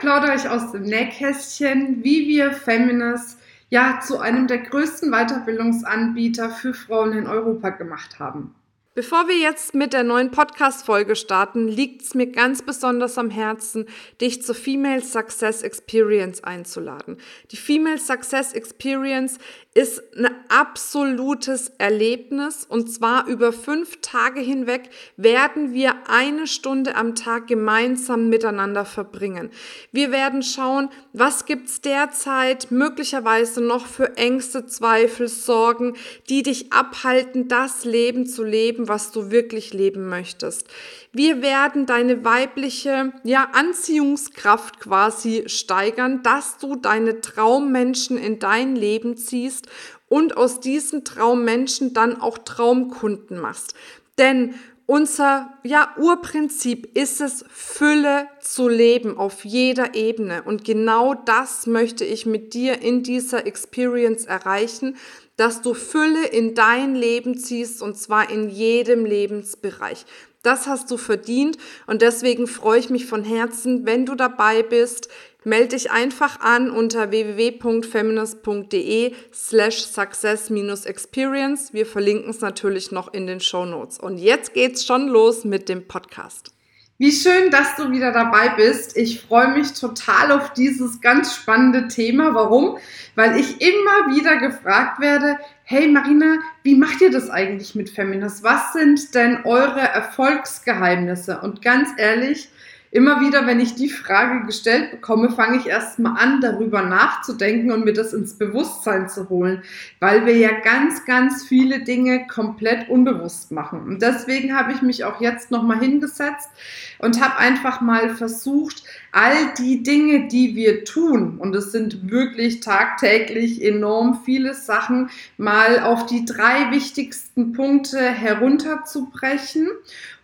[0.00, 6.74] plaudere ich aus dem Nähkästchen, wie wir Feminist ja zu einem der größten Weiterbildungsanbieter für
[6.74, 8.54] Frauen in Europa gemacht haben.
[8.92, 13.86] Bevor wir jetzt mit der neuen Podcast-Folge starten, liegt es mir ganz besonders am Herzen,
[14.20, 17.18] dich zur Female Success Experience einzuladen.
[17.52, 19.38] Die Female Success Experience
[19.72, 27.14] ist ein absolutes Erlebnis und zwar über fünf Tage hinweg werden wir eine Stunde am
[27.14, 29.50] Tag gemeinsam miteinander verbringen.
[29.92, 35.94] Wir werden schauen, was gibt's derzeit möglicherweise noch für Ängste, Zweifel, Sorgen,
[36.28, 40.68] die dich abhalten, das Leben zu leben, was du wirklich leben möchtest.
[41.12, 49.16] Wir werden deine weibliche ja, Anziehungskraft quasi steigern, dass du deine Traummenschen in dein Leben
[49.16, 49.68] ziehst
[50.08, 53.74] und aus diesen Traummenschen dann auch Traumkunden machst.
[54.18, 54.54] Denn
[54.90, 60.42] unser ja, Urprinzip ist es, Fülle zu leben auf jeder Ebene.
[60.42, 64.96] Und genau das möchte ich mit dir in dieser Experience erreichen,
[65.36, 70.06] dass du Fülle in dein Leben ziehst und zwar in jedem Lebensbereich.
[70.42, 75.08] Das hast du verdient und deswegen freue ich mich von Herzen, wenn du dabei bist.
[75.44, 81.72] Melde dich einfach an unter www.feminist.de slash success-experience.
[81.72, 83.98] Wir verlinken es natürlich noch in den Show Notes.
[83.98, 86.52] Und jetzt geht's schon los mit dem Podcast.
[87.00, 88.94] Wie schön, dass du wieder dabei bist.
[88.94, 92.34] Ich freue mich total auf dieses ganz spannende Thema.
[92.34, 92.76] Warum?
[93.14, 98.44] Weil ich immer wieder gefragt werde, hey Marina, wie macht ihr das eigentlich mit Feminist?
[98.44, 101.40] Was sind denn eure Erfolgsgeheimnisse?
[101.40, 102.50] Und ganz ehrlich,
[102.92, 107.84] immer wieder, wenn ich die Frage gestellt bekomme, fange ich erstmal an, darüber nachzudenken und
[107.84, 109.62] mir das ins Bewusstsein zu holen,
[110.00, 113.82] weil wir ja ganz, ganz viele Dinge komplett unbewusst machen.
[113.82, 116.50] Und deswegen habe ich mich auch jetzt nochmal hingesetzt
[116.98, 122.60] und habe einfach mal versucht, all die Dinge, die wir tun, und es sind wirklich
[122.60, 129.68] tagtäglich enorm viele Sachen, mal auf die drei wichtigsten Punkte herunterzubrechen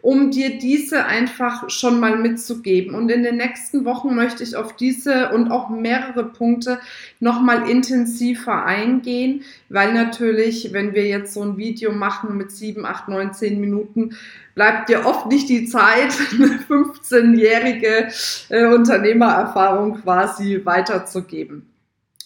[0.07, 2.95] um dir diese einfach schon mal mitzugeben.
[2.95, 6.79] Und in den nächsten Wochen möchte ich auf diese und auch mehrere Punkte
[7.19, 13.09] nochmal intensiver eingehen, weil natürlich, wenn wir jetzt so ein Video machen mit sieben, acht,
[13.09, 14.17] neun, zehn Minuten,
[14.55, 18.09] bleibt dir oft nicht die Zeit, eine 15-jährige
[18.51, 21.67] äh, Unternehmererfahrung quasi weiterzugeben.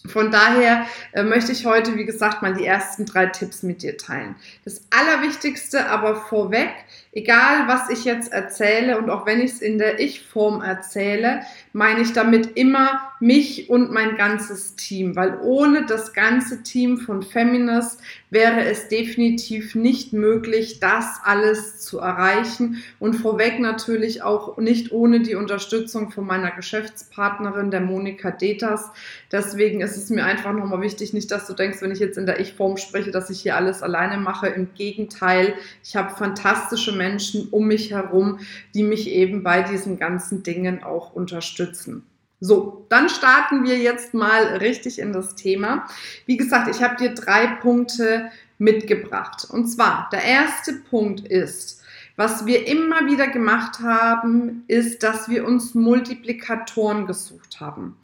[0.07, 3.99] Von daher äh, möchte ich heute, wie gesagt, mal die ersten drei Tipps mit dir
[3.99, 4.35] teilen.
[4.65, 6.71] Das Allerwichtigste aber vorweg,
[7.13, 11.41] egal was ich jetzt erzähle und auch wenn ich es in der Ich-Form erzähle,
[11.73, 17.23] meine ich damit immer mich und mein ganzes Team, weil ohne das ganze Team von
[17.23, 18.01] Feminist
[18.31, 25.21] wäre es definitiv nicht möglich, das alles zu erreichen und vorweg natürlich auch nicht ohne
[25.21, 28.91] die Unterstützung von meiner Geschäftspartnerin, der Monika Detas.
[29.33, 32.27] Deswegen ist es mir einfach nochmal wichtig, nicht, dass du denkst, wenn ich jetzt in
[32.27, 34.47] der Ich-Form spreche, dass ich hier alles alleine mache.
[34.47, 38.41] Im Gegenteil, ich habe fantastische Menschen um mich herum,
[38.75, 42.05] die mich eben bei diesen ganzen Dingen auch unterstützen.
[42.41, 45.87] So, dann starten wir jetzt mal richtig in das Thema.
[46.27, 49.47] Wie gesagt, ich habe dir drei Punkte mitgebracht.
[49.51, 51.83] Und zwar, der erste Punkt ist,
[52.17, 57.97] was wir immer wieder gemacht haben, ist, dass wir uns Multiplikatoren gesucht haben.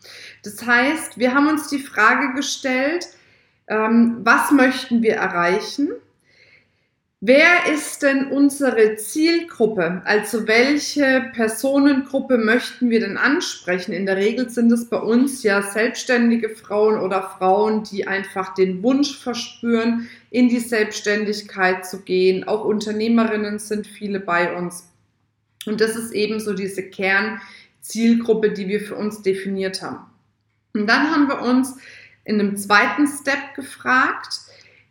[0.43, 3.09] Das heißt, wir haben uns die Frage gestellt,
[3.69, 5.91] ähm, was möchten wir erreichen?
[7.23, 10.03] Wer ist denn unsere Zielgruppe?
[10.05, 13.93] Also welche Personengruppe möchten wir denn ansprechen?
[13.93, 18.83] In der Regel sind es bei uns ja selbstständige Frauen oder Frauen, die einfach den
[18.83, 22.47] Wunsch verspüren, in die Selbstständigkeit zu gehen.
[22.47, 24.93] Auch Unternehmerinnen sind viele bei uns.
[25.65, 30.05] Und das ist eben so diese Kernzielgruppe, die wir für uns definiert haben.
[30.75, 31.79] Und dann haben wir uns
[32.25, 34.41] in einem zweiten Step gefragt,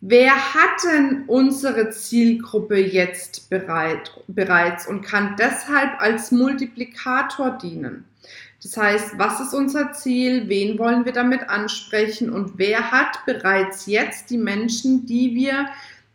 [0.02, 8.06] Wer hat denn unsere Zielgruppe jetzt bereit, bereits und kann deshalb als Multiplikator dienen?
[8.62, 10.50] Das heißt, was ist unser Ziel?
[10.50, 12.32] Wen wollen wir damit ansprechen?
[12.32, 15.68] Und wer hat bereits jetzt die Menschen, die wir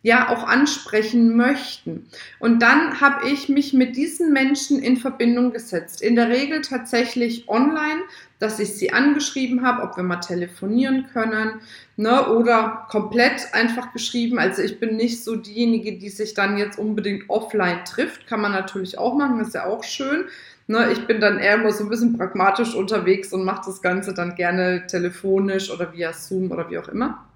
[0.03, 2.07] ja auch ansprechen möchten.
[2.39, 6.01] Und dann habe ich mich mit diesen Menschen in Verbindung gesetzt.
[6.01, 8.01] In der Regel tatsächlich online,
[8.39, 11.61] dass ich sie angeschrieben habe, ob wir mal telefonieren können,
[11.97, 14.39] ne, oder komplett einfach geschrieben.
[14.39, 18.25] Also ich bin nicht so diejenige, die sich dann jetzt unbedingt offline trifft.
[18.25, 20.25] Kann man natürlich auch machen, ist ja auch schön.
[20.65, 24.15] Ne, ich bin dann eher immer so ein bisschen pragmatisch unterwegs und mache das Ganze
[24.15, 27.27] dann gerne telefonisch oder via Zoom oder wie auch immer.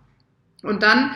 [0.64, 1.12] Und dann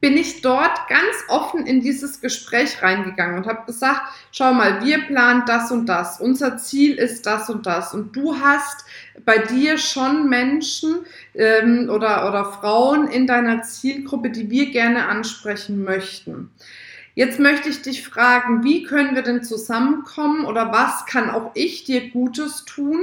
[0.00, 4.00] bin ich dort ganz offen in dieses Gespräch reingegangen und habe gesagt,
[4.32, 8.40] schau mal, wir planen das und das, unser Ziel ist das und das und du
[8.40, 8.86] hast
[9.24, 11.00] bei dir schon Menschen
[11.34, 16.50] ähm, oder, oder Frauen in deiner Zielgruppe, die wir gerne ansprechen möchten.
[17.14, 21.84] Jetzt möchte ich dich fragen, wie können wir denn zusammenkommen oder was kann auch ich
[21.84, 23.00] dir Gutes tun,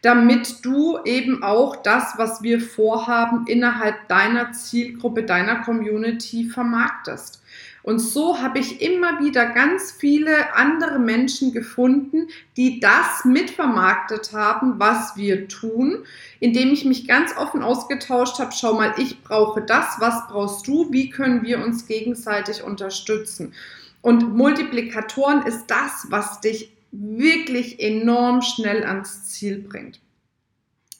[0.00, 7.42] damit du eben auch das, was wir vorhaben, innerhalb deiner Zielgruppe, deiner Community vermarktest.
[7.88, 14.78] Und so habe ich immer wieder ganz viele andere Menschen gefunden, die das mitvermarktet haben,
[14.78, 16.04] was wir tun,
[16.38, 20.92] indem ich mich ganz offen ausgetauscht habe, schau mal, ich brauche das, was brauchst du,
[20.92, 23.54] wie können wir uns gegenseitig unterstützen.
[24.02, 29.98] Und Multiplikatoren ist das, was dich wirklich enorm schnell ans Ziel bringt.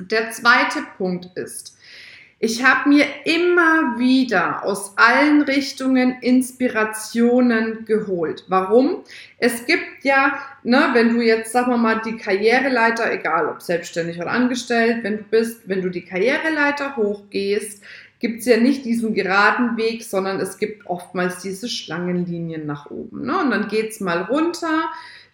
[0.01, 1.77] Der zweite Punkt ist,
[2.41, 8.45] ich habe mir immer wieder aus allen Richtungen Inspirationen geholt.
[8.47, 9.03] Warum?
[9.39, 14.21] Es gibt ja, ne, wenn du jetzt, sagen wir mal, die Karriereleiter, egal ob selbstständig
[14.21, 17.83] oder angestellt, wenn du bist, wenn du die Karriereleiter hochgehst,
[18.21, 23.27] gibt es ja nicht diesen geraden Weg, sondern es gibt oftmals diese Schlangenlinien nach oben.
[23.27, 23.39] Ne?
[23.39, 24.85] Und dann geht's mal runter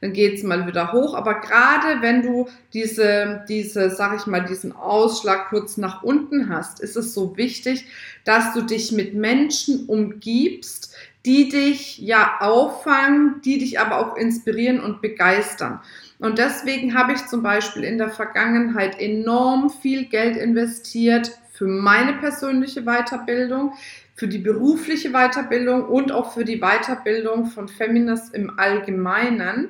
[0.04, 1.14] dann geht es mal wieder hoch.
[1.14, 6.80] Aber gerade wenn du diese, diese, sag ich mal, diesen Ausschlag kurz nach unten hast,
[6.80, 7.86] ist es so wichtig,
[8.24, 10.94] dass du dich mit Menschen umgibst,
[11.24, 15.80] die dich ja auffangen, die dich aber auch inspirieren und begeistern.
[16.18, 22.14] Und deswegen habe ich zum Beispiel in der Vergangenheit enorm viel Geld investiert für meine
[22.14, 23.74] persönliche Weiterbildung,
[24.16, 29.68] für die berufliche Weiterbildung und auch für die Weiterbildung von Feminist im Allgemeinen,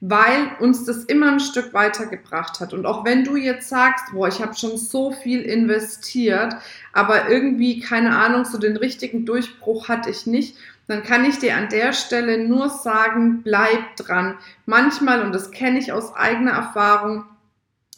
[0.00, 2.74] weil uns das immer ein Stück weitergebracht hat.
[2.74, 6.54] Und auch wenn du jetzt sagst, boah, ich habe schon so viel investiert,
[6.92, 11.56] aber irgendwie, keine Ahnung, so den richtigen Durchbruch hatte ich nicht, dann kann ich dir
[11.56, 14.36] an der Stelle nur sagen, bleib dran.
[14.66, 17.24] Manchmal, und das kenne ich aus eigener Erfahrung,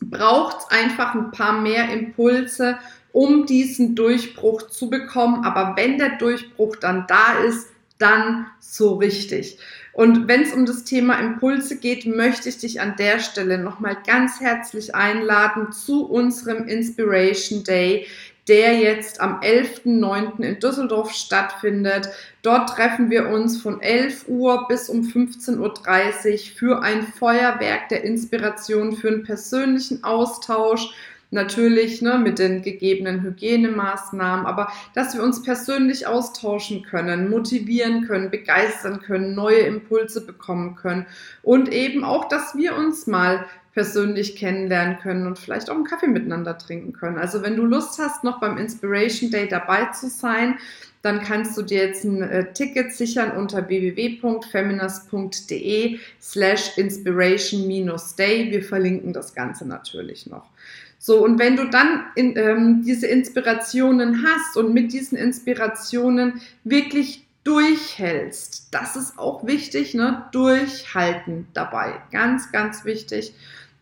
[0.00, 2.78] braucht es einfach ein paar mehr Impulse
[3.18, 5.44] um diesen Durchbruch zu bekommen.
[5.44, 7.66] Aber wenn der Durchbruch dann da ist,
[7.98, 9.58] dann so richtig.
[9.92, 13.96] Und wenn es um das Thema Impulse geht, möchte ich dich an der Stelle nochmal
[14.06, 18.06] ganz herzlich einladen zu unserem Inspiration Day,
[18.46, 20.40] der jetzt am 11.09.
[20.40, 22.08] in Düsseldorf stattfindet.
[22.42, 28.04] Dort treffen wir uns von 11 Uhr bis um 15.30 Uhr für ein Feuerwerk der
[28.04, 30.94] Inspiration, für einen persönlichen Austausch
[31.30, 38.30] Natürlich ne, mit den gegebenen Hygienemaßnahmen, aber dass wir uns persönlich austauschen können, motivieren können,
[38.30, 41.04] begeistern können, neue Impulse bekommen können
[41.42, 43.44] und eben auch, dass wir uns mal
[43.74, 47.18] persönlich kennenlernen können und vielleicht auch einen Kaffee miteinander trinken können.
[47.18, 50.56] Also wenn du Lust hast, noch beim Inspiration Day dabei zu sein,
[51.02, 58.50] dann kannst du dir jetzt ein äh, Ticket sichern unter www.feminist.de slash inspiration-day.
[58.50, 60.50] Wir verlinken das Ganze natürlich noch.
[60.98, 67.26] So, und wenn du dann in, ähm, diese Inspirationen hast und mit diesen Inspirationen wirklich
[67.44, 70.26] durchhältst, das ist auch wichtig, ne?
[70.32, 72.02] Durchhalten dabei.
[72.10, 73.32] Ganz, ganz wichtig.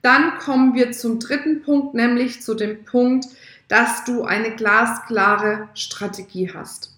[0.02, 3.26] Dann kommen wir zum dritten Punkt, nämlich zu dem Punkt,
[3.66, 6.92] dass du eine glasklare Strategie hast.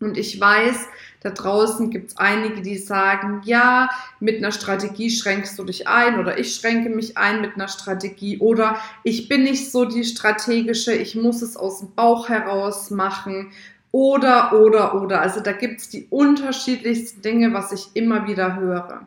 [0.00, 0.76] Und ich weiß,
[1.22, 3.88] da draußen gibt es einige, die sagen, ja,
[4.18, 8.38] mit einer Strategie schränkst du dich ein oder ich schränke mich ein mit einer Strategie
[8.38, 13.52] oder ich bin nicht so die strategische, ich muss es aus dem Bauch heraus machen
[13.92, 15.20] oder, oder, oder.
[15.20, 19.06] Also da gibt es die unterschiedlichsten Dinge, was ich immer wieder höre.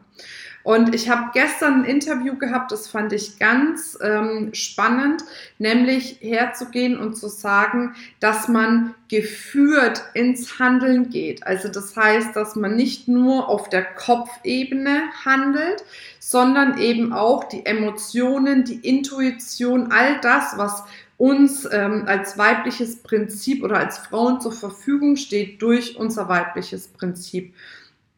[0.65, 5.23] Und ich habe gestern ein Interview gehabt, das fand ich ganz ähm, spannend,
[5.59, 11.45] nämlich herzugehen und zu sagen, dass man geführt ins Handeln geht.
[11.45, 15.85] Also das heißt, dass man nicht nur auf der Kopfebene handelt,
[16.17, 20.81] sondern eben auch die Emotionen, die Intuition, all das, was
[21.17, 27.53] uns ähm, als weibliches Prinzip oder als Frauen zur Verfügung steht durch unser weibliches Prinzip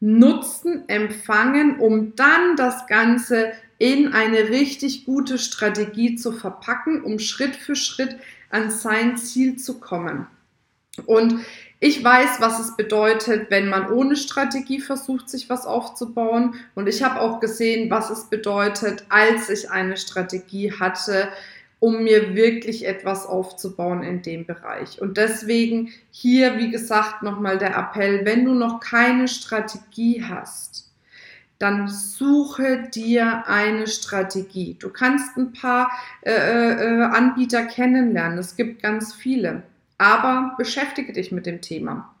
[0.00, 7.56] nutzen, empfangen, um dann das Ganze in eine richtig gute Strategie zu verpacken, um Schritt
[7.56, 8.16] für Schritt
[8.50, 10.26] an sein Ziel zu kommen.
[11.06, 11.40] Und
[11.80, 16.56] ich weiß, was es bedeutet, wenn man ohne Strategie versucht, sich was aufzubauen.
[16.74, 21.28] Und ich habe auch gesehen, was es bedeutet, als ich eine Strategie hatte,
[21.80, 25.00] um mir wirklich etwas aufzubauen in dem Bereich.
[25.00, 30.90] Und deswegen hier, wie gesagt, nochmal der Appell, wenn du noch keine Strategie hast,
[31.58, 34.76] dann suche dir eine Strategie.
[34.78, 35.90] Du kannst ein paar
[36.22, 38.38] äh, äh, Anbieter kennenlernen.
[38.38, 39.64] Es gibt ganz viele.
[39.98, 42.14] Aber beschäftige dich mit dem Thema.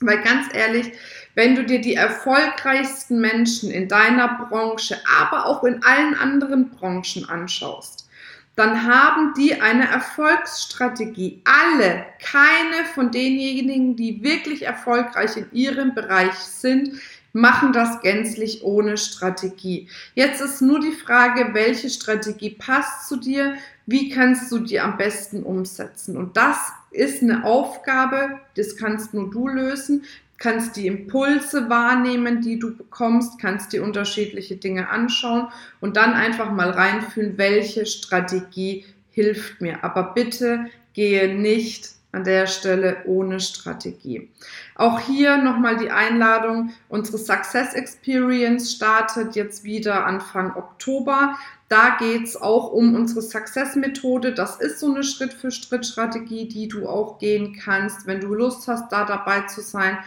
[0.00, 0.92] Weil ganz ehrlich,
[1.34, 7.28] wenn du dir die erfolgreichsten Menschen in deiner Branche, aber auch in allen anderen Branchen
[7.28, 8.08] anschaust,
[8.56, 11.42] dann haben die eine Erfolgsstrategie.
[11.44, 17.00] Alle, keine von denjenigen, die wirklich erfolgreich in ihrem Bereich sind,
[17.32, 19.88] machen das gänzlich ohne Strategie.
[20.14, 23.54] Jetzt ist nur die Frage, welche Strategie passt zu dir,
[23.86, 26.16] wie kannst du die am besten umsetzen.
[26.16, 26.58] Und das
[26.90, 30.04] ist eine Aufgabe, das kannst nur du lösen
[30.40, 35.48] kannst die Impulse wahrnehmen, die du bekommst, kannst dir unterschiedliche Dinge anschauen
[35.80, 39.84] und dann einfach mal reinfühlen, welche Strategie hilft mir.
[39.84, 44.30] Aber bitte gehe nicht an der Stelle ohne Strategie.
[44.74, 46.72] Auch hier nochmal die Einladung.
[46.88, 51.36] Unsere Success Experience startet jetzt wieder Anfang Oktober.
[51.68, 54.32] Da geht es auch um unsere Success-Methode.
[54.32, 58.08] Das ist so eine Schritt-für-Schritt-Strategie, die du auch gehen kannst.
[58.08, 59.98] Wenn du Lust hast, da dabei zu sein,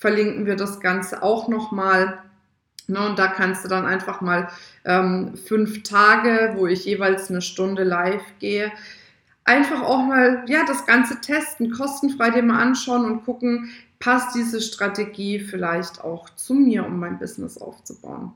[0.00, 2.18] verlinken wir das Ganze auch nochmal.
[2.88, 4.48] Ne, und da kannst du dann einfach mal
[4.84, 8.72] ähm, fünf Tage, wo ich jeweils eine Stunde live gehe,
[9.44, 14.60] einfach auch mal ja das Ganze testen, kostenfrei dir mal anschauen und gucken, passt diese
[14.60, 18.32] Strategie vielleicht auch zu mir, um mein Business aufzubauen.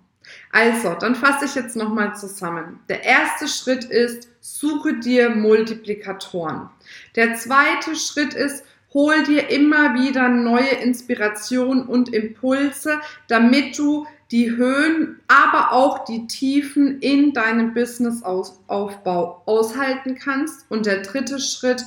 [0.52, 2.80] Also, dann fasse ich jetzt nochmal zusammen.
[2.88, 6.70] Der erste Schritt ist, suche dir Multiplikatoren.
[7.16, 14.52] Der zweite Schritt ist, hol dir immer wieder neue Inspiration und Impulse, damit du die
[14.52, 20.70] Höhen, aber auch die Tiefen in deinem Businessaufbau aushalten kannst.
[20.70, 21.84] Und der dritte Schritt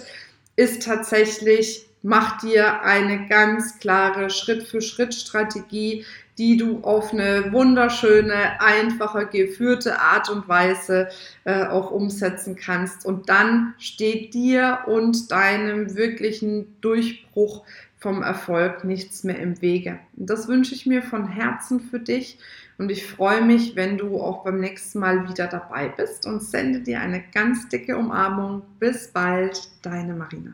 [0.56, 6.06] ist tatsächlich, mach dir eine ganz klare Schritt-für-Schritt-Strategie,
[6.38, 11.10] die du auf eine wunderschöne, einfache, geführte Art und Weise
[11.46, 13.06] äh, auch umsetzen kannst.
[13.06, 17.64] Und dann steht dir und deinem wirklichen Durchbruch
[18.00, 20.00] vom Erfolg nichts mehr im Wege.
[20.16, 22.38] Und das wünsche ich mir von Herzen für dich.
[22.78, 26.82] Und ich freue mich, wenn du auch beim nächsten Mal wieder dabei bist und sende
[26.82, 28.62] dir eine ganz dicke Umarmung.
[28.80, 30.54] Bis bald, deine Marina.